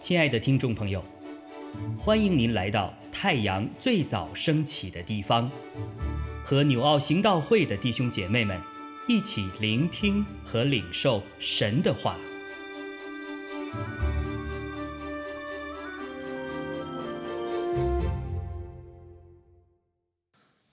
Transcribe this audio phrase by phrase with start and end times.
[0.00, 1.04] 亲爱的听众朋友，
[1.96, 5.48] 欢迎您来到太阳最早升起的地方，
[6.42, 8.60] 和纽奥行道会的弟兄姐妹们
[9.06, 12.16] 一起聆听和领受神的话。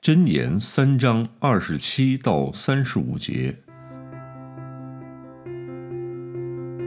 [0.00, 3.65] 箴言三章二十七到三十五节。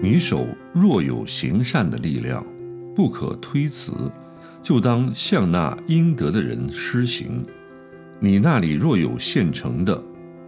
[0.02, 2.46] 你手若有行善的力量，
[2.96, 4.10] 不可推辞，
[4.62, 7.46] 就当向那应得的人施行。
[8.18, 10.02] 你那里若有现成的，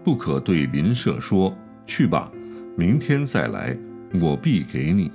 [0.05, 1.53] 不可对邻舍说
[1.85, 2.31] ：“去吧，
[2.77, 3.77] 明天再来，
[4.21, 5.11] 我必给你。”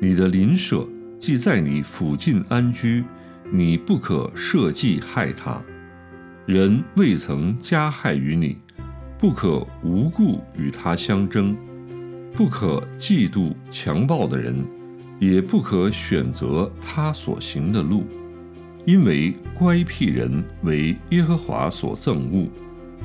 [0.00, 0.88] 你的邻舍
[1.20, 3.04] 既在你附近安居，
[3.50, 5.60] 你不可设计害他。
[6.46, 8.56] 人未曾加害于你，
[9.18, 11.54] 不可无故与他相争。
[12.34, 14.64] 不可嫉妒强暴的人，
[15.20, 18.04] 也不可选择他所行的路，
[18.86, 22.48] 因为乖僻人为耶和华所憎恶，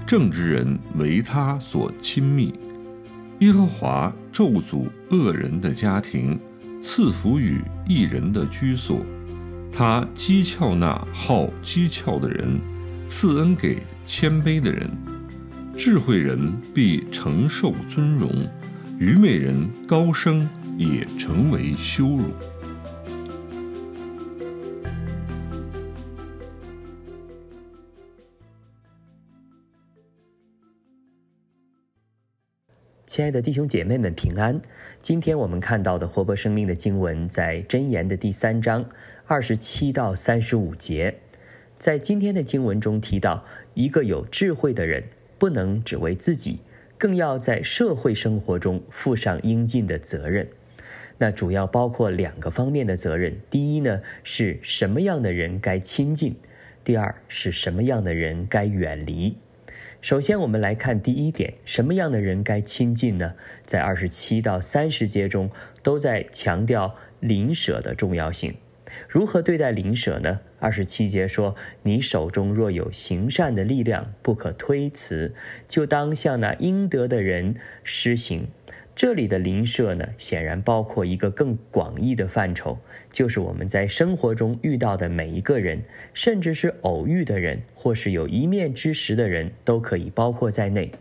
[0.06, 2.54] 正直人为他所亲密。
[3.40, 6.40] 耶和华咒诅恶人的家庭，
[6.80, 9.06] 赐福于一人的居所。
[9.72, 12.60] 他讥诮那好讥诮的人，
[13.06, 14.90] 赐恩给谦卑的人。
[15.78, 18.32] 智慧人必承受尊荣。
[19.00, 22.32] 虞美人高升也成为羞辱。
[33.06, 34.60] 亲爱的弟兄姐妹们，平安！
[34.98, 38.84] 今天我们看到的活泼生命的经文，在箴言的第三章
[39.28, 41.20] 二十七到三十五节。
[41.78, 43.46] 在今天的经文中提到，
[43.76, 45.04] 一个有智慧的人，
[45.38, 46.62] 不能只为自己。
[46.98, 50.48] 更要在社会生活中负上应尽的责任，
[51.18, 53.40] 那主要包括两个方面的责任。
[53.50, 56.34] 第一呢，是什么样的人该亲近；
[56.84, 59.38] 第二是什么样的人该远离。
[60.00, 63.34] 首先，我们来看第一点：什么样的人该亲近呢？
[63.64, 65.50] 在二十七到三十节中，
[65.82, 68.54] 都在强调邻舍的重要性。
[69.08, 70.40] 如何对待邻舍呢？
[70.60, 75.34] 二十七节说：“你手中若有行善的力量，不可推辞，
[75.68, 78.48] 就当向那应得的人施行。”
[78.96, 82.80] 这里的邻舍呢，显然包括一个更广义的范畴，
[83.12, 85.84] 就是我们在生活中遇到的每一个人，
[86.16, 90.92] 甚至是偶遇的人，或是有一面之识的人，都可以包括在内。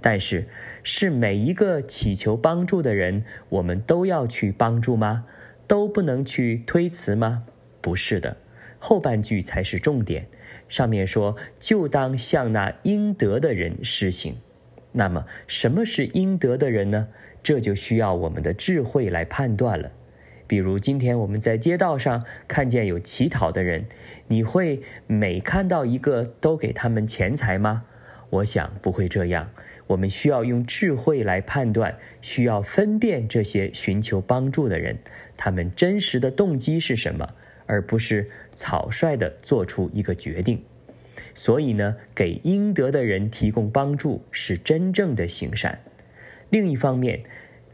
[0.00, 0.46] 但是，
[0.84, 5.24] 是每一个祈求帮助的人，我们都要去帮助吗？
[5.66, 7.44] 都不能去推辞吗？
[7.80, 8.36] 不是的，
[8.78, 10.26] 后半句才是重点。
[10.68, 14.36] 上面说，就当向那应得的人施行。
[14.92, 17.08] 那么，什么是应得的人呢？
[17.42, 19.90] 这就需要我们的智慧来判断了。
[20.46, 23.86] 比如，今天我们在街道上看见有乞讨的人，
[24.28, 27.84] 你会每看到一个都给他们钱财吗？
[28.32, 29.50] 我想不会这样。
[29.88, 34.96] 我们需要用智慧来判断，需要分辨这些寻求帮助的人，
[35.36, 37.28] 他们真实的动机是什么，
[37.66, 40.62] 而不是草率地做出一个决定。
[41.34, 45.80] 所以呢，给应得的人提供帮助是真正的行善。
[46.48, 47.22] 另一方面，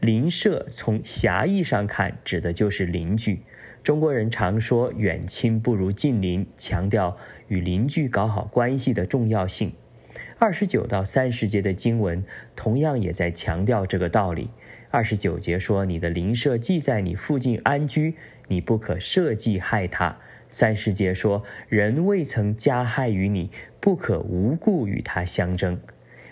[0.01, 3.39] 邻舍从狭义上看，指的就是邻居。
[3.81, 7.15] 中国人常说“远亲不如近邻”，强调
[7.47, 9.71] 与邻居搞好关系的重要性。
[10.41, 12.23] 二十九到三十节的经文
[12.55, 14.49] 同样也在强调这个道理。
[14.89, 18.15] 二十九节说：“你的邻舍既在你附近安居，
[18.47, 20.17] 你不可设计害他。”
[20.47, 23.51] 三十节说：“人未曾加害于你，
[23.81, 25.77] 不可无故与他相争。”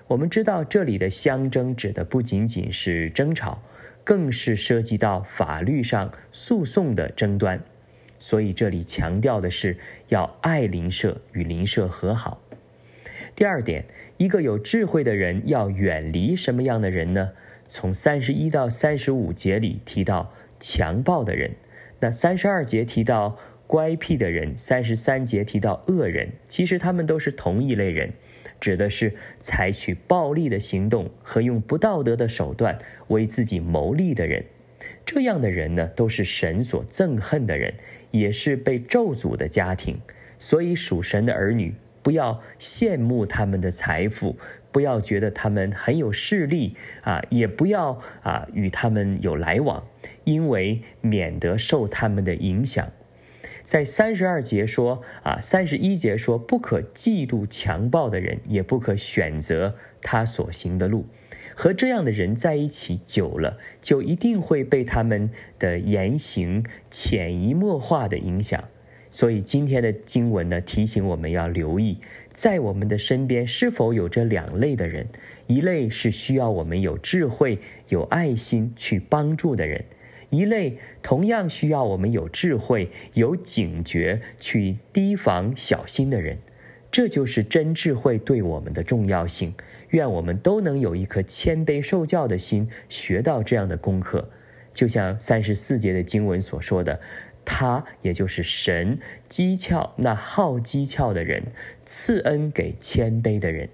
[0.08, 3.62] 我们知道，这里的相争指的不仅仅是争吵，
[4.06, 7.62] 更是涉及到法律上诉讼的争端。
[8.18, 12.42] 所以，这里强调的是要爱邻舍，与邻舍和好。
[13.38, 13.86] 第二点，
[14.18, 17.34] 一个有智慧的人要远离什么样的人呢？
[17.68, 21.52] 从三十一到三十五节里提到强暴的人，
[22.00, 23.38] 那三十二节提到
[23.68, 28.12] 乖僻的人，三十三节提到恶人，其实他们都是同一类人，
[28.60, 32.80] 指的是采取暴力的行动和用不道德的手段
[33.10, 34.44] 为自己谋利的人。
[35.06, 37.76] 这样的人呢，都是神所憎恨的人，
[38.10, 40.02] 也是被咒诅的家庭。
[40.40, 41.76] 所以属神的儿女。
[42.08, 44.38] 不要羡慕他们的财富，
[44.72, 49.86] 不要觉得他们很有势力啊，也不要啊与他们有来往，
[50.24, 52.88] 因为免得受他们的影响。
[53.62, 61.06] 在三十二节说啊，三十一节说不可嫉妒强暴的人，也不可选择他所行的路。
[61.54, 68.64] 和这样的人在一起久了，就一定会被他们的言行潜移默化的影响。
[69.10, 71.98] 所以今天的经文呢，提醒我们要留意，
[72.32, 75.08] 在我们的身边是否有这两类的人：
[75.48, 77.60] 一类是需要我们有智慧、
[77.90, 79.82] 有爱心去帮助的人；
[80.30, 86.38] 一类同样需要我们有智慧、有警觉去提防、小心的人。
[86.90, 89.54] 这就是真智慧对我们的重要性。
[89.92, 94.30] 愿我们都能有一颗谦卑受教的心，学到这样的功课。
[94.74, 97.00] 就像三十四节的经文所说的，
[97.50, 99.00] 他也就是神，
[99.30, 101.42] 讥诮那好讥诮的人，
[101.86, 103.70] 赐恩给谦卑的人。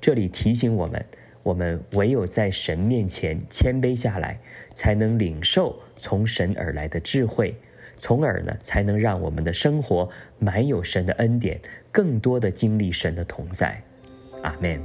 [0.00, 1.04] 这里提醒我们，
[1.42, 4.38] 我们唯有在神面前谦卑下来，
[4.72, 7.52] 才能领受从神而来的智慧，
[7.96, 10.08] 从而呢，才能让我们的生活
[10.38, 13.82] 满有神的恩典，更多的经历神的同在。
[14.44, 14.80] 阿门。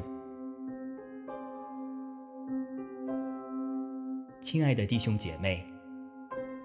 [4.40, 5.64] 亲爱的弟兄姐妹，